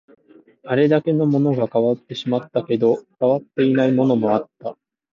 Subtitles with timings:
[0.65, 4.75] あれだけのものが変わってしまったけど、変わっていないものもあった